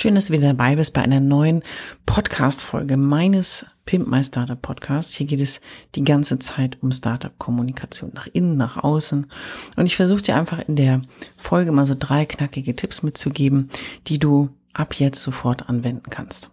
Schön, 0.00 0.14
dass 0.14 0.28
du 0.28 0.32
wieder 0.32 0.54
dabei 0.54 0.76
bist 0.76 0.94
bei 0.94 1.02
einer 1.02 1.20
neuen 1.20 1.62
Podcast-Folge 2.06 2.96
meines 2.96 3.66
Pimp 3.84 4.08
My 4.08 4.24
Startup 4.24 4.62
Podcasts. 4.62 5.14
Hier 5.14 5.26
geht 5.26 5.42
es 5.42 5.60
die 5.94 6.04
ganze 6.04 6.38
Zeit 6.38 6.78
um 6.80 6.90
Startup-Kommunikation 6.90 8.12
nach 8.14 8.26
innen, 8.28 8.56
nach 8.56 8.78
außen. 8.78 9.30
Und 9.76 9.84
ich 9.84 9.96
versuche 9.96 10.22
dir 10.22 10.36
einfach 10.36 10.66
in 10.66 10.76
der 10.76 11.02
Folge 11.36 11.70
mal 11.70 11.84
so 11.84 11.94
drei 11.98 12.24
knackige 12.24 12.74
Tipps 12.74 13.02
mitzugeben, 13.02 13.68
die 14.06 14.18
du 14.18 14.48
ab 14.72 14.94
jetzt 14.94 15.20
sofort 15.20 15.68
anwenden 15.68 16.08
kannst. 16.08 16.48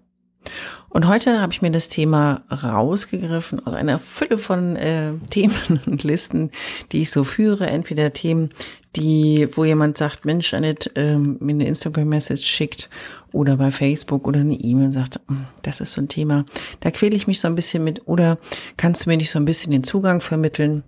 Und 0.90 1.08
heute 1.08 1.42
habe 1.42 1.54
ich 1.54 1.62
mir 1.62 1.72
das 1.72 1.90
Thema 1.90 2.44
rausgegriffen 2.50 3.66
aus 3.66 3.74
einer 3.74 4.00
Fülle 4.00 4.38
von 4.38 4.76
äh, 4.76 5.14
Themen 5.30 5.80
und 5.86 6.04
Listen, 6.04 6.52
die 6.92 7.02
ich 7.02 7.12
so 7.12 7.24
führe. 7.24 7.68
Entweder 7.68 8.14
Themen, 8.14 8.50
die, 8.96 9.48
wo 9.52 9.64
jemand 9.66 9.98
sagt, 9.98 10.26
Mensch, 10.26 10.54
Annette, 10.54 10.90
ähm, 10.96 11.38
mir 11.40 11.54
eine 11.54 11.68
Instagram-Message 11.68 12.46
schickt 12.46 12.90
oder 13.32 13.58
bei 13.58 13.72
Facebook 13.72 14.28
oder 14.28 14.40
eine 14.40 14.56
E-Mail 14.56 14.94
sagt, 14.94 15.20
hm, 15.28 15.46
das 15.62 15.82
ist 15.82 15.94
so 15.94 16.02
ein 16.02 16.08
Thema, 16.08 16.46
da 16.80 16.92
quäle 16.92 17.16
ich 17.16 17.28
mich 17.28 17.40
so 17.40 17.48
ein 17.48 17.56
bisschen 17.56 17.84
mit 17.84 18.08
oder 18.08 18.38
kannst 18.78 19.06
du 19.06 19.10
mir 19.10 19.18
nicht 19.18 19.30
so 19.30 19.40
ein 19.40 19.46
bisschen 19.46 19.72
den 19.72 19.84
Zugang 19.84 20.22
vermitteln, 20.22 20.84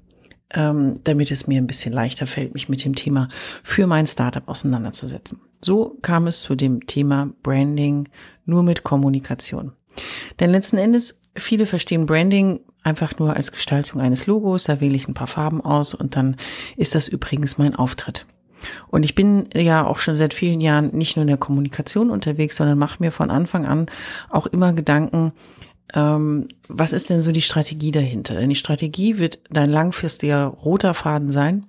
ähm, 0.54 0.96
damit 1.04 1.30
es 1.32 1.48
mir 1.48 1.62
ein 1.62 1.68
bisschen 1.68 1.94
leichter 1.94 2.26
fällt, 2.26 2.54
mich 2.54 2.70
mit 2.70 2.84
dem 2.84 2.96
Thema 2.96 3.30
für 3.64 3.86
mein 3.86 4.08
Startup 4.08 4.48
auseinanderzusetzen. 4.48 5.40
So 5.62 5.98
kam 6.02 6.28
es 6.28 6.42
zu 6.42 6.56
dem 6.56 6.86
Thema 6.88 7.32
Branding 7.44 8.10
nur 8.46 8.64
mit 8.64 8.84
Kommunikation. 8.84 9.74
Denn 10.40 10.52
letzten 10.52 10.78
Endes, 10.78 11.22
viele 11.36 11.66
verstehen 11.66 12.06
Branding 12.06 12.62
einfach 12.84 13.20
nur 13.20 13.36
als 13.36 13.52
Gestaltung 13.52 14.02
eines 14.02 14.28
Logos, 14.28 14.64
da 14.64 14.80
wähle 14.80 14.96
ich 14.96 15.08
ein 15.08 15.14
paar 15.14 15.28
Farben 15.28 15.62
aus 15.62 15.94
und 15.94 16.16
dann 16.16 16.38
ist 16.78 16.96
das 16.96 17.08
übrigens 17.08 17.58
mein 17.58 17.76
Auftritt. 17.76 18.26
Und 18.88 19.04
ich 19.04 19.16
bin 19.16 19.50
ja 19.54 19.86
auch 19.86 20.00
schon 20.00 20.16
seit 20.16 20.34
vielen 20.34 20.62
Jahren 20.62 20.90
nicht 20.90 21.16
nur 21.16 21.22
in 21.22 21.28
der 21.30 21.38
Kommunikation 21.38 22.10
unterwegs, 22.10 22.58
sondern 22.58 22.78
mache 22.78 22.98
mir 23.00 23.12
von 23.12 23.32
Anfang 23.32 23.66
an 23.66 23.88
auch 24.30 24.48
immer 24.48 24.74
Gedanken, 24.74 25.32
ähm, 25.94 26.48
was 26.68 26.94
ist 26.94 27.10
denn 27.10 27.22
so 27.22 27.32
die 27.32 27.42
Strategie 27.42 27.92
dahinter? 27.92 28.36
Denn 28.36 28.50
die 28.50 28.56
Strategie 28.56 29.18
wird 29.18 29.40
dein 29.50 29.70
langfristiger 29.70 30.46
roter 30.46 30.94
Faden 30.94 31.32
sein. 31.32 31.66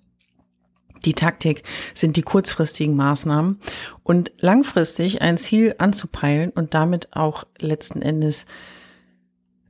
Die 1.05 1.15
Taktik 1.15 1.63
sind 1.95 2.17
die 2.17 2.23
kurzfristigen 2.23 2.95
Maßnahmen 2.95 3.61
und 4.03 4.33
langfristig 4.39 5.23
ein 5.23 5.39
Ziel 5.39 5.75
anzupeilen 5.79 6.51
und 6.51 6.75
damit 6.75 7.15
auch 7.17 7.45
letzten 7.59 8.03
Endes 8.03 8.47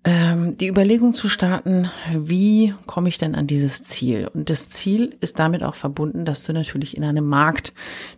ähm, 0.03 0.57
die 0.57 0.69
Überlegung 0.69 1.13
zu 1.13 1.29
starten, 1.29 1.91
wie 2.11 2.75
komme 2.87 3.11
ich 3.11 3.19
denn 3.19 3.35
an 3.35 3.47
dieses 3.47 3.85
Ziel? 3.85 4.29
Und 4.33 4.49
das 4.49 4.71
Ziel 4.71 5.17
ist 5.21 5.39
damit 5.39 5.63
auch 5.63 5.75
verbunden, 5.75 6.25
dass 6.25 6.43
du 6.43 6.55
natürlich 6.55 6.97
in 6.97 7.05
einem 7.05 7.27
Markt 7.27 7.75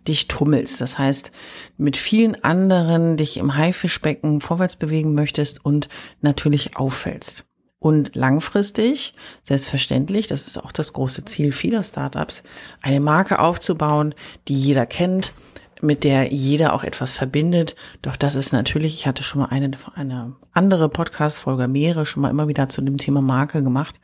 dich 0.07 0.29
tummelst. 0.29 0.79
Das 0.79 0.97
heißt, 0.97 1.31
mit 1.77 1.97
vielen 1.97 2.41
anderen 2.41 3.17
dich 3.17 3.35
im 3.35 3.57
Haifischbecken 3.57 4.39
vorwärts 4.39 4.77
bewegen 4.77 5.13
möchtest 5.13 5.65
und 5.65 5.89
natürlich 6.21 6.77
auffällst. 6.77 7.43
Und 7.83 8.15
langfristig, 8.15 9.13
selbstverständlich, 9.43 10.27
das 10.27 10.47
ist 10.47 10.55
auch 10.55 10.71
das 10.71 10.93
große 10.93 11.25
Ziel 11.25 11.51
vieler 11.51 11.83
Startups, 11.83 12.41
eine 12.81 13.01
Marke 13.01 13.39
aufzubauen, 13.39 14.15
die 14.47 14.55
jeder 14.57 14.85
kennt, 14.85 15.33
mit 15.81 16.05
der 16.05 16.31
jeder 16.31 16.71
auch 16.75 16.85
etwas 16.85 17.11
verbindet. 17.11 17.75
Doch 18.01 18.15
das 18.15 18.35
ist 18.35 18.53
natürlich, 18.53 18.95
ich 18.95 19.05
hatte 19.05 19.21
schon 19.21 19.41
mal 19.41 19.49
eine, 19.49 19.71
eine 19.95 20.33
andere 20.53 20.87
Podcast-Folge, 20.87 21.67
mehrere 21.67 22.05
schon 22.05 22.21
mal 22.21 22.29
immer 22.29 22.47
wieder 22.47 22.69
zu 22.69 22.81
dem 22.81 22.97
Thema 22.97 23.19
Marke 23.19 23.61
gemacht. 23.61 23.99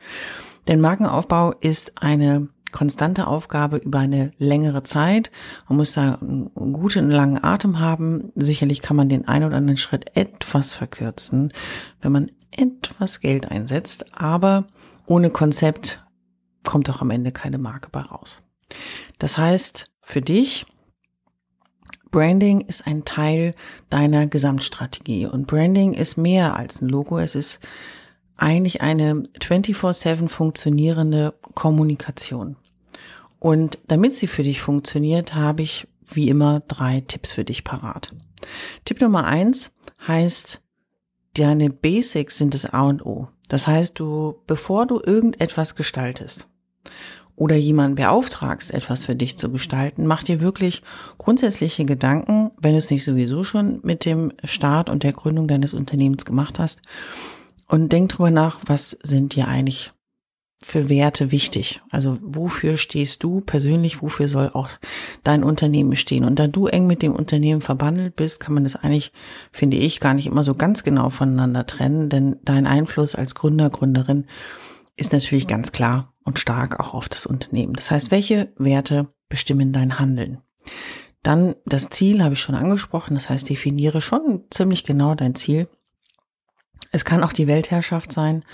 Denn 0.68 0.82
Markenaufbau 0.82 1.54
ist 1.62 2.02
eine 2.02 2.48
konstante 2.72 3.26
Aufgabe 3.26 3.76
über 3.78 3.98
eine 3.98 4.32
längere 4.38 4.82
Zeit. 4.82 5.30
Man 5.68 5.78
muss 5.78 5.92
da 5.92 6.16
einen 6.16 6.72
guten, 6.72 7.10
langen 7.10 7.42
Atem 7.42 7.80
haben. 7.80 8.32
Sicherlich 8.34 8.82
kann 8.82 8.96
man 8.96 9.08
den 9.08 9.28
einen 9.28 9.44
oder 9.44 9.56
anderen 9.56 9.76
Schritt 9.76 10.16
etwas 10.16 10.74
verkürzen, 10.74 11.52
wenn 12.00 12.12
man 12.12 12.30
etwas 12.50 13.20
Geld 13.20 13.50
einsetzt. 13.50 14.06
Aber 14.14 14.66
ohne 15.06 15.30
Konzept 15.30 16.04
kommt 16.64 16.90
auch 16.90 17.00
am 17.00 17.10
Ende 17.10 17.32
keine 17.32 17.58
Marke 17.58 17.88
bei 17.90 18.00
raus. 18.00 18.42
Das 19.18 19.38
heißt, 19.38 19.90
für 20.00 20.20
dich 20.20 20.66
Branding 22.10 22.62
ist 22.62 22.86
ein 22.86 23.04
Teil 23.04 23.54
deiner 23.88 24.26
Gesamtstrategie 24.26 25.26
und 25.26 25.46
Branding 25.46 25.94
ist 25.94 26.16
mehr 26.16 26.56
als 26.56 26.82
ein 26.82 26.88
Logo. 26.88 27.18
Es 27.18 27.34
ist 27.34 27.60
eigentlich 28.40 28.80
eine 28.80 29.24
24-7 29.40 30.28
funktionierende 30.28 31.34
Kommunikation. 31.54 32.56
Und 33.38 33.78
damit 33.88 34.14
sie 34.14 34.26
für 34.26 34.42
dich 34.42 34.60
funktioniert, 34.60 35.34
habe 35.34 35.62
ich 35.62 35.88
wie 36.06 36.28
immer 36.28 36.60
drei 36.60 37.02
Tipps 37.06 37.32
für 37.32 37.44
dich 37.44 37.64
parat. 37.64 38.12
Tipp 38.84 39.00
Nummer 39.00 39.24
eins 39.24 39.72
heißt, 40.06 40.60
deine 41.34 41.70
Basics 41.70 42.38
sind 42.38 42.54
das 42.54 42.66
A 42.66 42.82
und 42.82 43.04
O. 43.04 43.28
Das 43.48 43.66
heißt, 43.66 43.98
du, 43.98 44.36
bevor 44.46 44.86
du 44.86 45.00
irgendetwas 45.04 45.76
gestaltest, 45.76 46.48
oder 47.40 47.56
jemanden 47.56 47.94
beauftragst, 47.94 48.70
etwas 48.70 49.06
für 49.06 49.16
dich 49.16 49.38
zu 49.38 49.50
gestalten, 49.50 50.06
mach 50.06 50.22
dir 50.22 50.40
wirklich 50.40 50.82
grundsätzliche 51.16 51.86
Gedanken, 51.86 52.50
wenn 52.60 52.72
du 52.72 52.78
es 52.78 52.90
nicht 52.90 53.02
sowieso 53.02 53.44
schon 53.44 53.80
mit 53.82 54.04
dem 54.04 54.30
Start 54.44 54.90
und 54.90 55.04
der 55.04 55.14
Gründung 55.14 55.48
deines 55.48 55.72
Unternehmens 55.72 56.26
gemacht 56.26 56.58
hast. 56.58 56.82
Und 57.70 57.92
denk 57.92 58.10
drüber 58.10 58.32
nach, 58.32 58.58
was 58.66 58.90
sind 58.90 59.36
dir 59.36 59.46
eigentlich 59.46 59.92
für 60.62 60.88
Werte 60.88 61.30
wichtig? 61.30 61.80
Also 61.90 62.18
wofür 62.20 62.76
stehst 62.76 63.22
du 63.22 63.40
persönlich? 63.40 64.02
Wofür 64.02 64.28
soll 64.28 64.50
auch 64.52 64.68
dein 65.22 65.44
Unternehmen 65.44 65.94
stehen? 65.94 66.24
Und 66.24 66.40
da 66.40 66.48
du 66.48 66.66
eng 66.66 66.88
mit 66.88 67.00
dem 67.00 67.14
Unternehmen 67.14 67.60
verbandelt 67.60 68.16
bist, 68.16 68.40
kann 68.40 68.54
man 68.54 68.64
das 68.64 68.74
eigentlich, 68.74 69.12
finde 69.52 69.76
ich, 69.76 70.00
gar 70.00 70.14
nicht 70.14 70.26
immer 70.26 70.42
so 70.42 70.56
ganz 70.56 70.82
genau 70.82 71.10
voneinander 71.10 71.64
trennen, 71.64 72.08
denn 72.08 72.36
dein 72.42 72.66
Einfluss 72.66 73.14
als 73.14 73.36
Gründer, 73.36 73.70
Gründerin 73.70 74.26
ist 74.96 75.12
natürlich 75.12 75.46
ganz 75.46 75.70
klar 75.70 76.12
und 76.24 76.40
stark 76.40 76.80
auch 76.80 76.92
auf 76.92 77.08
das 77.08 77.24
Unternehmen. 77.24 77.74
Das 77.74 77.92
heißt, 77.92 78.10
welche 78.10 78.52
Werte 78.56 79.14
bestimmen 79.28 79.72
dein 79.72 80.00
Handeln? 80.00 80.38
Dann 81.22 81.54
das 81.66 81.90
Ziel 81.90 82.22
habe 82.22 82.34
ich 82.34 82.40
schon 82.40 82.54
angesprochen. 82.54 83.14
Das 83.14 83.28
heißt, 83.28 83.48
definiere 83.48 84.00
schon 84.00 84.44
ziemlich 84.50 84.84
genau 84.84 85.14
dein 85.14 85.34
Ziel. 85.34 85.68
Es 86.92 87.04
kann 87.04 87.22
auch 87.22 87.32
die 87.32 87.46
Weltherrschaft 87.46 88.12
sein. 88.12 88.44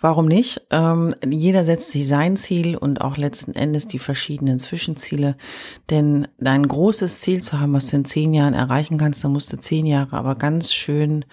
Warum 0.00 0.26
nicht? 0.26 0.62
Ähm, 0.70 1.14
jeder 1.24 1.64
setzt 1.64 1.90
sich 1.90 2.08
sein 2.08 2.36
Ziel 2.36 2.76
und 2.76 3.00
auch 3.00 3.16
letzten 3.16 3.54
Endes 3.54 3.86
die 3.86 4.00
verschiedenen 4.00 4.58
Zwischenziele. 4.58 5.36
Denn 5.90 6.26
dein 6.38 6.66
großes 6.66 7.20
Ziel 7.20 7.42
zu 7.42 7.60
haben, 7.60 7.72
was 7.72 7.86
du 7.86 7.96
in 7.96 8.04
zehn 8.04 8.34
Jahren 8.34 8.54
erreichen 8.54 8.98
kannst, 8.98 9.22
dann 9.22 9.32
musst 9.32 9.52
du 9.52 9.58
zehn 9.58 9.86
Jahre 9.86 10.16
aber 10.16 10.34
ganz 10.34 10.74
schön 10.74 11.24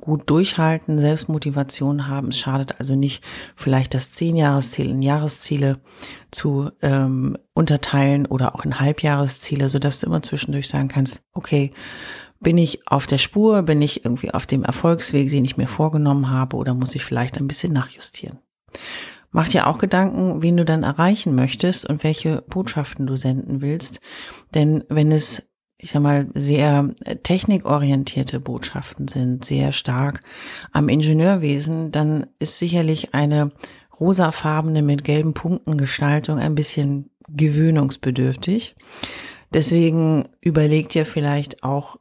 gut 0.00 0.28
durchhalten, 0.28 0.98
Selbstmotivation 0.98 2.08
haben. 2.08 2.28
Es 2.28 2.38
schadet 2.38 2.78
also 2.78 2.96
nicht, 2.96 3.22
vielleicht 3.54 3.94
das 3.94 4.12
Zehn-Jahresziel 4.12 4.90
in 4.90 5.02
Jahresziele 5.02 5.78
zu 6.30 6.70
ähm, 6.82 7.36
unterteilen 7.54 8.26
oder 8.26 8.54
auch 8.54 8.64
in 8.64 8.80
Halbjahresziele, 8.80 9.68
sodass 9.68 10.00
du 10.00 10.06
immer 10.06 10.22
zwischendurch 10.22 10.68
sagen 10.68 10.88
kannst, 10.88 11.22
okay, 11.32 11.72
bin 12.40 12.58
ich 12.58 12.86
auf 12.88 13.06
der 13.06 13.18
Spur, 13.18 13.62
bin 13.62 13.82
ich 13.82 14.04
irgendwie 14.04 14.32
auf 14.32 14.46
dem 14.46 14.64
Erfolgsweg, 14.64 15.30
den 15.30 15.44
ich 15.44 15.56
mir 15.56 15.68
vorgenommen 15.68 16.30
habe, 16.30 16.56
oder 16.56 16.74
muss 16.74 16.94
ich 16.94 17.04
vielleicht 17.04 17.38
ein 17.38 17.46
bisschen 17.46 17.72
nachjustieren? 17.72 18.38
Mach 19.30 19.48
dir 19.48 19.68
auch 19.68 19.78
Gedanken, 19.78 20.42
wen 20.42 20.56
du 20.56 20.64
dann 20.64 20.82
erreichen 20.82 21.34
möchtest 21.34 21.88
und 21.88 22.02
welche 22.02 22.42
Botschaften 22.42 23.06
du 23.06 23.16
senden 23.16 23.60
willst. 23.60 24.00
Denn 24.54 24.84
wenn 24.88 25.12
es 25.12 25.42
ich 25.82 25.90
sag 25.90 26.02
mal, 26.02 26.28
sehr 26.34 26.90
äh, 27.04 27.16
technikorientierte 27.16 28.38
Botschaften 28.38 29.08
sind, 29.08 29.44
sehr 29.44 29.72
stark 29.72 30.20
am 30.72 30.90
Ingenieurwesen, 30.90 31.90
dann 31.90 32.26
ist 32.38 32.58
sicherlich 32.58 33.14
eine 33.14 33.52
rosafarbene 33.98 34.82
mit 34.82 35.04
gelben 35.04 35.34
Punkten 35.34 35.78
Gestaltung 35.78 36.38
ein 36.38 36.54
bisschen 36.54 37.10
gewöhnungsbedürftig. 37.28 38.76
Deswegen 39.54 40.28
überleg 40.40 40.90
dir 40.90 41.06
vielleicht 41.06 41.62
auch 41.62 41.96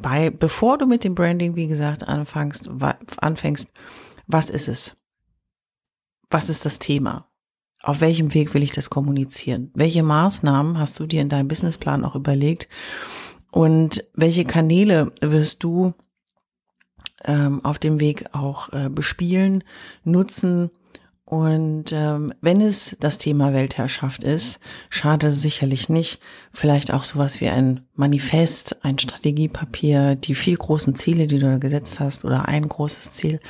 bei, 0.00 0.30
bevor 0.30 0.78
du 0.78 0.86
mit 0.86 1.04
dem 1.04 1.14
Branding, 1.14 1.56
wie 1.56 1.66
gesagt, 1.66 2.06
anfängst, 2.06 2.70
anfängst, 3.18 3.68
was 4.26 4.48
ist 4.48 4.68
es? 4.68 4.96
Was 6.30 6.48
ist 6.48 6.64
das 6.64 6.78
Thema? 6.78 7.28
Auf 7.82 8.00
welchem 8.00 8.34
Weg 8.34 8.54
will 8.54 8.62
ich 8.62 8.72
das 8.72 8.90
kommunizieren? 8.90 9.70
Welche 9.74 10.02
Maßnahmen 10.02 10.78
hast 10.78 10.98
du 11.00 11.06
dir 11.06 11.20
in 11.20 11.28
deinem 11.28 11.48
Businessplan 11.48 12.04
auch 12.04 12.14
überlegt? 12.14 12.68
Und 13.50 14.04
welche 14.14 14.44
Kanäle 14.44 15.12
wirst 15.20 15.62
du 15.62 15.94
ähm, 17.24 17.64
auf 17.64 17.78
dem 17.78 17.98
Weg 18.00 18.26
auch 18.34 18.72
äh, 18.72 18.88
bespielen, 18.90 19.64
nutzen, 20.04 20.70
und 21.28 21.92
ähm, 21.92 22.32
wenn 22.40 22.62
es 22.62 22.96
das 23.00 23.18
Thema 23.18 23.52
Weltherrschaft 23.52 24.24
ist, 24.24 24.60
schadet 24.88 25.28
es 25.28 25.42
sicherlich 25.42 25.90
nicht, 25.90 26.20
vielleicht 26.52 26.90
auch 26.90 27.04
sowas 27.04 27.42
wie 27.42 27.50
ein 27.50 27.86
Manifest, 27.94 28.82
ein 28.82 28.98
Strategiepapier, 28.98 30.14
die 30.14 30.34
viel 30.34 30.56
großen 30.56 30.94
Ziele, 30.96 31.26
die 31.26 31.38
du 31.38 31.44
da 31.44 31.58
gesetzt 31.58 32.00
hast, 32.00 32.24
oder 32.24 32.48
ein 32.48 32.66
großes 32.66 33.12
Ziel, 33.12 33.40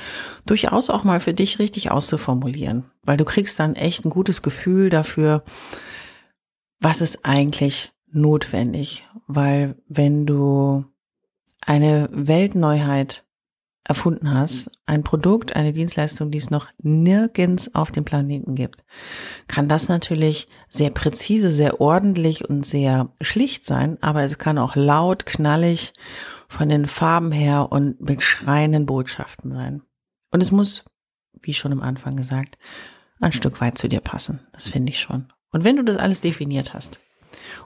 durchaus 0.45 0.89
auch 0.89 1.05
mal 1.05 1.21
für 1.21 1.33
dich 1.33 1.59
richtig 1.59 1.89
auszuformulieren. 1.89 2.83
Weil 3.03 3.15
du 3.15 3.23
kriegst 3.23 3.57
dann 3.61 3.75
echt 3.75 4.03
ein 4.03 4.09
gutes 4.09 4.41
Gefühl 4.41 4.89
dafür, 4.89 5.45
was 6.81 6.99
ist 6.99 7.23
eigentlich 7.23 7.93
notwendig. 8.11 9.05
Weil 9.25 9.77
wenn 9.87 10.25
du 10.25 10.83
eine 11.61 12.09
Weltneuheit 12.11 13.23
erfunden 13.83 14.31
hast, 14.31 14.69
ein 14.85 15.03
Produkt, 15.03 15.55
eine 15.55 15.71
Dienstleistung, 15.71 16.31
die 16.31 16.37
es 16.37 16.51
noch 16.51 16.67
nirgends 16.77 17.73
auf 17.73 17.91
dem 17.91 18.05
Planeten 18.05 18.55
gibt, 18.55 18.83
kann 19.47 19.67
das 19.67 19.89
natürlich 19.89 20.47
sehr 20.67 20.91
präzise, 20.91 21.51
sehr 21.51 21.81
ordentlich 21.81 22.47
und 22.47 22.65
sehr 22.65 23.11
schlicht 23.21 23.65
sein, 23.65 23.97
aber 24.01 24.23
es 24.23 24.37
kann 24.37 24.57
auch 24.57 24.75
laut, 24.75 25.25
knallig 25.25 25.93
von 26.47 26.69
den 26.69 26.87
Farben 26.87 27.31
her 27.31 27.71
und 27.71 28.01
mit 28.01 28.21
schreienden 28.21 28.85
Botschaften 28.85 29.51
sein. 29.53 29.81
Und 30.31 30.43
es 30.43 30.51
muss, 30.51 30.85
wie 31.41 31.53
schon 31.53 31.71
am 31.71 31.81
Anfang 31.81 32.15
gesagt, 32.15 32.57
ein 33.19 33.31
Stück 33.31 33.59
weit 33.61 33.77
zu 33.77 33.87
dir 33.87 34.01
passen. 34.01 34.39
Das 34.53 34.69
finde 34.69 34.91
ich 34.91 34.99
schon. 34.99 35.31
Und 35.51 35.63
wenn 35.63 35.75
du 35.75 35.83
das 35.83 35.97
alles 35.97 36.21
definiert 36.21 36.73
hast 36.73 36.99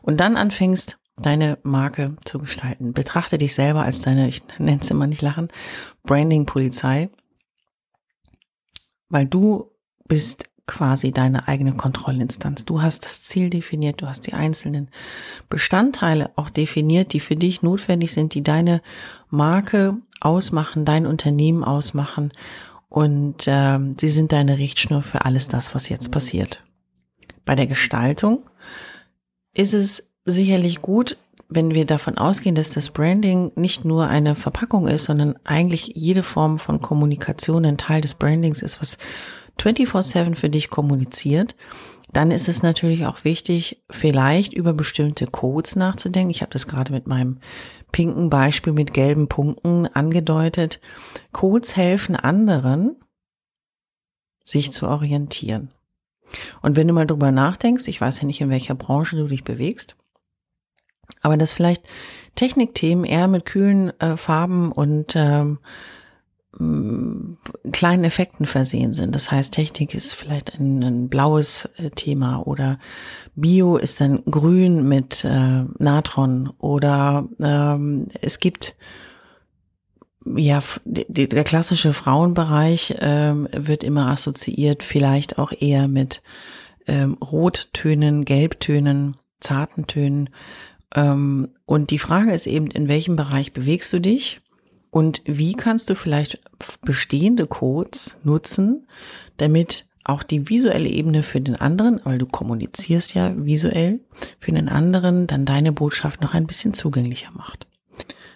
und 0.02 0.20
dann 0.20 0.38
anfängst, 0.38 0.98
deine 1.18 1.60
Marke 1.64 2.16
zu 2.26 2.40
gestalten. 2.40 2.94
Betrachte 2.94 3.38
dich 3.38 3.54
selber 3.54 3.84
als 3.84 4.02
deine, 4.02 4.28
ich 4.28 4.44
nenne 4.58 4.82
es 4.82 4.92
immer 4.92 5.08
nicht 5.08 5.22
lachen, 5.22 5.50
Branding-Polizei, 6.04 7.10
weil 9.10 9.28
du 9.28 9.72
bist 10.08 10.46
quasi 10.66 11.12
deine 11.12 11.48
eigene 11.48 11.74
Kontrollinstanz. 11.74 12.66
Du 12.66 12.82
hast 12.82 13.04
das 13.04 13.22
Ziel 13.22 13.50
definiert, 13.50 14.02
du 14.02 14.08
hast 14.08 14.28
die 14.28 14.34
einzelnen 14.34 14.90
Bestandteile 15.50 16.32
auch 16.38 16.50
definiert, 16.50 17.14
die 17.14 17.20
für 17.20 17.36
dich 17.36 17.62
notwendig 17.62 18.14
sind, 18.14 18.34
die 18.34 18.44
deine 18.44 18.82
Marke 19.30 19.98
ausmachen, 20.22 20.86
dein 20.86 21.06
Unternehmen 21.06 21.64
ausmachen 21.64 22.32
und 22.88 23.48
äh, 23.48 23.80
sie 24.00 24.10
sind 24.10 24.32
deine 24.32 24.58
Richtschnur 24.58 25.02
für 25.02 25.26
alles 25.26 25.48
das, 25.50 25.76
was 25.76 25.90
jetzt 25.90 26.12
passiert. 26.12 26.64
Bei 27.44 27.56
der 27.56 27.68
Gestaltung 27.68 28.50
ist 29.54 29.74
es 29.74 30.13
sicherlich 30.26 30.82
gut, 30.82 31.18
wenn 31.50 31.74
wir 31.74 31.86
davon 31.86 32.18
ausgehen, 32.18 32.56
dass 32.56 32.72
das 32.72 32.90
Branding 32.90 33.52
nicht 33.56 33.86
nur 33.86 34.08
eine 34.08 34.36
Verpackung 34.36 34.88
ist, 34.88 35.06
sondern 35.06 35.36
eigentlich 35.44 35.92
jede 35.96 36.24
Form 36.24 36.58
von 36.58 36.82
Kommunikation 36.82 37.66
ein 37.66 37.78
Teil 37.78 38.02
des 38.02 38.16
Brandings 38.16 38.62
ist, 38.62 38.82
was 38.82 38.98
24/7 39.60 40.36
für 40.36 40.50
dich 40.50 40.70
kommuniziert, 40.70 41.56
dann 42.12 42.32
ist 42.32 42.48
es 42.48 42.64
natürlich 42.64 43.06
auch 43.06 43.24
wichtig, 43.24 43.84
vielleicht 43.90 44.54
über 44.54 44.74
bestimmte 44.74 45.28
Codes 45.28 45.76
nachzudenken. 45.76 46.32
Ich 46.32 46.42
habe 46.42 46.52
das 46.52 46.68
gerade 46.68 46.92
mit 46.92 47.08
meinem 47.08 47.40
pinken 47.92 48.30
Beispiel 48.30 48.74
mit 48.74 48.94
gelben 48.94 49.28
Punkten 49.28 49.88
angedeutet. 49.88 50.80
Codes 51.32 51.76
helfen 51.76 52.16
anderen, 52.16 52.96
sich 54.44 54.72
zu 54.72 54.88
orientieren. 54.88 55.70
Und 56.62 56.76
wenn 56.76 56.88
du 56.88 56.94
mal 56.94 57.08
drüber 57.08 57.32
nachdenkst, 57.32 57.88
ich 57.88 58.02
weiß 58.02 58.22
ja 58.22 58.26
nicht, 58.26 58.42
in 58.42 58.50
welcher 58.50 58.76
Branche 58.76 59.16
du 59.16 59.28
dich 59.28 59.44
bewegst, 59.44 59.96
aber 61.24 61.38
dass 61.38 61.52
vielleicht 61.54 61.84
Technikthemen 62.36 63.06
eher 63.06 63.28
mit 63.28 63.46
kühlen 63.46 64.00
äh, 64.00 64.18
Farben 64.18 64.72
und 64.72 65.16
ähm, 65.16 65.58
kleinen 67.72 68.04
Effekten 68.04 68.46
versehen 68.46 68.94
sind. 68.94 69.16
Das 69.16 69.32
heißt, 69.32 69.54
Technik 69.54 69.96
ist 69.96 70.14
vielleicht 70.14 70.54
ein, 70.54 70.84
ein 70.84 71.10
blaues 71.10 71.68
äh, 71.78 71.90
Thema 71.90 72.46
oder 72.46 72.78
Bio 73.36 73.78
ist 73.78 74.00
dann 74.00 74.24
grün 74.26 74.88
mit 74.88 75.26
äh, 75.26 75.64
Natron 75.80 76.52
oder 76.60 77.28
ähm, 77.40 78.08
es 78.22 78.40
gibt 78.40 78.76
ja 80.26 80.60
die, 80.86 81.28
der 81.28 81.44
klassische 81.44 81.92
Frauenbereich 81.92 82.96
ähm, 83.00 83.48
wird 83.52 83.84
immer 83.84 84.08
assoziiert, 84.08 84.84
vielleicht 84.84 85.40
auch 85.40 85.52
eher 85.52 85.88
mit 85.88 86.22
ähm, 86.86 87.16
Rottönen, 87.16 88.26
Gelbtönen, 88.26 89.18
zarten 89.40 89.88
Tönen. 89.88 90.30
Ähm, 90.94 91.50
und 91.66 91.90
die 91.90 92.00
Frage 92.00 92.34
ist 92.34 92.48
eben, 92.48 92.68
in 92.68 92.88
welchem 92.88 93.16
Bereich 93.16 93.54
bewegst 93.54 93.92
du 93.94 94.00
dich 94.00 94.42
und 94.92 95.22
wie 95.26 95.54
kannst 95.54 95.90
du 95.90 95.96
vielleicht 95.96 96.40
bestehende 96.82 97.48
Codes 97.48 98.20
nutzen, 98.24 98.88
damit 99.38 99.88
auch 100.04 100.22
die 100.22 100.50
visuelle 100.50 100.90
Ebene 100.90 101.24
für 101.24 101.42
den 101.42 101.56
anderen, 101.56 102.02
weil 102.04 102.18
du 102.18 102.26
kommunizierst 102.26 103.14
ja 103.14 103.34
visuell, 103.36 104.02
für 104.38 104.52
den 104.52 104.70
anderen 104.70 105.28
dann 105.28 105.46
deine 105.46 105.72
Botschaft 105.72 106.22
noch 106.22 106.34
ein 106.34 106.46
bisschen 106.46 106.74
zugänglicher 106.74 107.32
macht. 107.34 107.68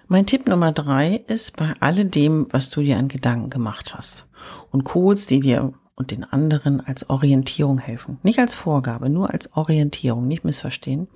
Mein 0.07 0.25
Tipp 0.25 0.48
Nummer 0.48 0.71
drei 0.71 1.21
ist 1.27 1.57
bei 1.57 1.74
alledem, 1.81 2.48
was 2.51 2.69
du 2.69 2.81
dir 2.81 2.98
an 2.98 3.09
Gedanken 3.09 3.50
gemacht 3.50 3.94
hast 3.94 4.25
und 4.71 4.86
Codes, 4.86 5.25
die 5.25 5.42
dir 5.42 5.74
und 5.95 6.12
den 6.12 6.24
anderen 6.24 6.80
als 6.80 7.09
Orientierung 7.09 7.80
helfen. 7.80 8.18
Nicht 8.24 8.39
als 8.39 8.56
Vorgabe, 8.56 9.09
nur 9.09 9.31
als 9.31 9.51
Orientierung, 9.54 10.27
nicht 10.27 10.45
missverstehen 10.45 11.07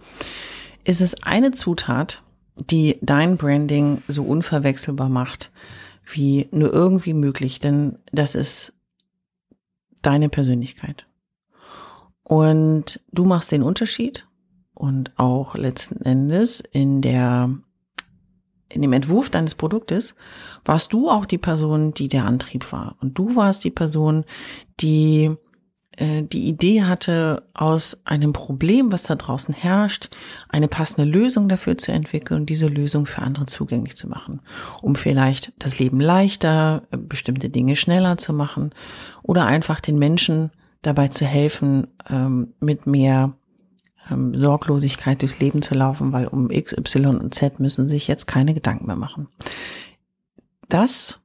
ist 0.83 1.01
es 1.01 1.23
eine 1.23 1.51
Zutat, 1.51 2.23
die 2.55 2.97
dein 3.01 3.37
Branding 3.37 4.01
so 4.07 4.23
unverwechselbar 4.23 5.09
macht, 5.09 5.51
wie 6.05 6.47
nur 6.51 6.73
irgendwie 6.73 7.13
möglich, 7.13 7.59
denn 7.59 7.99
das 8.11 8.35
ist 8.35 8.73
deine 10.01 10.29
Persönlichkeit. 10.29 11.07
Und 12.23 12.99
du 13.11 13.25
machst 13.25 13.51
den 13.51 13.63
Unterschied 13.63 14.27
und 14.73 15.11
auch 15.17 15.55
letzten 15.55 16.01
Endes 16.03 16.59
in 16.59 17.01
der 17.01 17.55
in 18.69 18.81
dem 18.81 18.93
Entwurf 18.93 19.29
deines 19.29 19.55
Produktes 19.55 20.15
warst 20.63 20.93
du 20.93 21.09
auch 21.09 21.25
die 21.25 21.37
Person, 21.37 21.93
die 21.93 22.07
der 22.07 22.25
Antrieb 22.25 22.71
war. 22.71 22.95
Und 23.01 23.17
du 23.17 23.35
warst 23.35 23.65
die 23.65 23.69
Person, 23.69 24.23
die 24.79 25.35
die 25.99 26.47
Idee 26.47 26.83
hatte, 26.83 27.43
aus 27.53 28.01
einem 28.05 28.31
Problem, 28.31 28.91
was 28.91 29.03
da 29.03 29.15
draußen 29.15 29.53
herrscht, 29.53 30.09
eine 30.47 30.67
passende 30.67 31.09
Lösung 31.09 31.49
dafür 31.49 31.77
zu 31.77 31.91
entwickeln 31.91 32.41
und 32.41 32.49
diese 32.49 32.67
Lösung 32.67 33.05
für 33.05 33.21
andere 33.21 33.45
zugänglich 33.45 33.97
zu 33.97 34.07
machen, 34.07 34.39
um 34.81 34.95
vielleicht 34.95 35.51
das 35.59 35.79
Leben 35.79 35.99
leichter, 35.99 36.83
äh, 36.91 36.97
bestimmte 36.97 37.49
Dinge 37.49 37.75
schneller 37.75 38.17
zu 38.17 38.33
machen 38.33 38.73
oder 39.21 39.45
einfach 39.45 39.81
den 39.81 39.99
Menschen 39.99 40.51
dabei 40.81 41.09
zu 41.09 41.25
helfen, 41.25 41.87
ähm, 42.09 42.53
mit 42.59 42.87
mehr 42.87 43.33
ähm, 44.09 44.35
Sorglosigkeit 44.35 45.21
durchs 45.21 45.39
Leben 45.39 45.61
zu 45.61 45.75
laufen, 45.75 46.13
weil 46.13 46.27
um 46.27 46.49
X, 46.49 46.75
Y 46.77 47.19
und 47.19 47.35
Z 47.35 47.59
müssen 47.59 47.87
sich 47.87 48.07
jetzt 48.07 48.27
keine 48.27 48.53
Gedanken 48.53 48.87
mehr 48.87 48.95
machen. 48.95 49.27
Das 50.69 51.19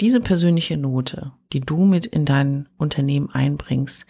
diese 0.00 0.20
persönliche 0.20 0.76
Note, 0.76 1.32
die 1.52 1.60
du 1.60 1.84
mit 1.84 2.06
in 2.06 2.24
dein 2.24 2.68
Unternehmen 2.76 3.30
einbringst, 3.30 4.06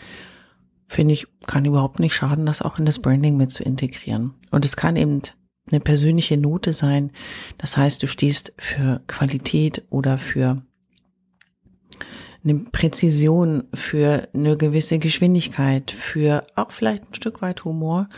finde 0.86 1.14
ich, 1.14 1.26
kann 1.46 1.64
überhaupt 1.64 2.00
nicht 2.00 2.14
schaden, 2.14 2.46
das 2.46 2.62
auch 2.62 2.78
in 2.78 2.86
das 2.86 2.98
Branding 3.00 3.36
mit 3.36 3.50
zu 3.50 3.62
integrieren. 3.62 4.34
Und 4.50 4.64
es 4.64 4.76
kann 4.76 4.96
eben 4.96 5.22
eine 5.70 5.80
persönliche 5.80 6.36
Note 6.36 6.72
sein. 6.72 7.12
Das 7.58 7.76
heißt, 7.76 8.02
du 8.02 8.06
stehst 8.06 8.54
für 8.58 9.02
Qualität 9.06 9.84
oder 9.90 10.18
für 10.18 10.62
eine 12.44 12.54
Präzision, 12.54 13.64
für 13.74 14.28
eine 14.32 14.56
gewisse 14.56 14.98
Geschwindigkeit, 14.98 15.90
für 15.90 16.46
auch 16.54 16.70
vielleicht 16.70 17.10
ein 17.10 17.14
Stück 17.14 17.42
weit 17.42 17.64
Humor. 17.64 18.08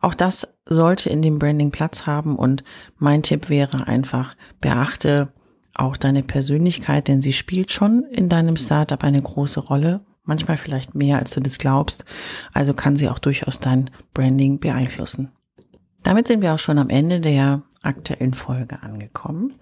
Auch 0.00 0.14
das 0.14 0.54
sollte 0.66 1.10
in 1.10 1.22
dem 1.22 1.38
Branding 1.38 1.70
Platz 1.70 2.06
haben. 2.06 2.36
Und 2.36 2.62
mein 2.98 3.22
Tipp 3.22 3.48
wäre 3.48 3.86
einfach, 3.86 4.36
beachte 4.60 5.32
auch 5.74 5.96
deine 5.96 6.22
Persönlichkeit, 6.22 7.08
denn 7.08 7.20
sie 7.20 7.32
spielt 7.32 7.72
schon 7.72 8.04
in 8.10 8.28
deinem 8.28 8.56
Startup 8.56 9.02
eine 9.02 9.20
große 9.20 9.60
Rolle, 9.60 10.00
manchmal 10.24 10.56
vielleicht 10.56 10.94
mehr, 10.94 11.18
als 11.18 11.32
du 11.32 11.40
das 11.40 11.58
glaubst. 11.58 12.04
Also 12.52 12.74
kann 12.74 12.96
sie 12.96 13.08
auch 13.08 13.18
durchaus 13.18 13.58
dein 13.58 13.90
Branding 14.14 14.58
beeinflussen. 14.58 15.30
Damit 16.02 16.26
sind 16.26 16.42
wir 16.42 16.54
auch 16.54 16.58
schon 16.58 16.78
am 16.78 16.90
Ende 16.90 17.20
der 17.20 17.62
aktuellen 17.82 18.34
Folge 18.34 18.82
angekommen. 18.82 19.54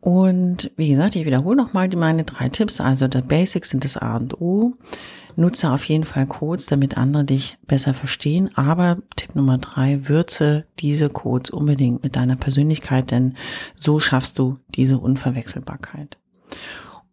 Und 0.00 0.70
wie 0.76 0.88
gesagt, 0.88 1.14
ich 1.14 1.26
wiederhole 1.26 1.56
nochmal 1.56 1.88
meine 1.88 2.24
drei 2.24 2.48
Tipps. 2.48 2.80
Also 2.80 3.06
der 3.06 3.20
Basics 3.20 3.70
sind 3.70 3.84
das 3.84 3.96
A 3.96 4.16
und 4.16 4.40
O. 4.40 4.74
Nutze 5.36 5.70
auf 5.70 5.84
jeden 5.84 6.04
Fall 6.04 6.26
Codes, 6.26 6.66
damit 6.66 6.96
andere 6.96 7.24
dich 7.24 7.58
besser 7.66 7.94
verstehen. 7.94 8.50
Aber 8.56 8.98
Tipp 9.16 9.34
Nummer 9.34 9.58
drei, 9.58 10.08
würze 10.08 10.66
diese 10.78 11.08
Codes 11.08 11.50
unbedingt 11.50 12.02
mit 12.02 12.16
deiner 12.16 12.36
Persönlichkeit, 12.36 13.10
denn 13.10 13.34
so 13.76 14.00
schaffst 14.00 14.38
du 14.38 14.58
diese 14.74 14.98
Unverwechselbarkeit. 14.98 16.18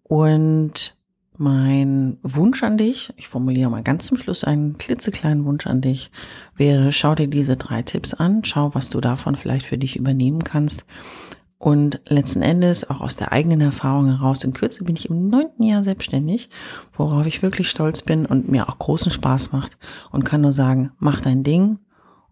Und 0.03 0.97
mein 1.38 2.17
Wunsch 2.24 2.63
an 2.63 2.77
dich, 2.77 3.13
ich 3.15 3.27
formuliere 3.27 3.69
mal 3.69 3.83
ganz 3.83 4.07
zum 4.07 4.17
Schluss 4.17 4.43
einen 4.43 4.77
klitzekleinen 4.77 5.45
Wunsch 5.45 5.67
an 5.67 5.81
dich, 5.81 6.09
wäre, 6.55 6.91
schau 6.91 7.13
dir 7.13 7.27
diese 7.27 7.57
drei 7.57 7.83
Tipps 7.83 8.13
an, 8.15 8.43
schau, 8.43 8.74
was 8.74 8.89
du 8.89 9.01
davon 9.01 9.36
vielleicht 9.36 9.65
für 9.65 9.77
dich 9.77 9.95
übernehmen 9.95 10.43
kannst 10.43 10.83
und 11.59 12.01
letzten 12.07 12.41
Endes, 12.41 12.87
auch 12.89 13.01
aus 13.01 13.15
der 13.15 13.31
eigenen 13.31 13.61
Erfahrung 13.61 14.07
heraus, 14.07 14.43
in 14.43 14.53
Kürze 14.53 14.83
bin 14.83 14.95
ich 14.95 15.09
im 15.09 15.29
neunten 15.29 15.63
Jahr 15.63 15.83
selbstständig, 15.83 16.49
worauf 16.93 17.25
ich 17.25 17.41
wirklich 17.41 17.69
stolz 17.69 18.03
bin 18.03 18.25
und 18.25 18.47
mir 18.49 18.69
auch 18.69 18.77
großen 18.77 19.11
Spaß 19.11 19.51
macht 19.51 19.77
und 20.11 20.23
kann 20.23 20.41
nur 20.41 20.53
sagen, 20.53 20.91
mach 20.99 21.21
dein 21.21 21.43
Ding 21.43 21.79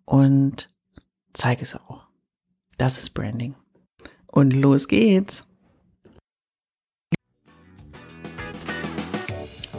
und 0.06 0.70
zeig 1.34 1.62
es 1.62 1.76
auch. 1.76 2.06
Das 2.78 2.98
ist 2.98 3.12
Branding. 3.12 3.56
Und 4.28 4.54
los 4.54 4.88
geht's. 4.88 5.44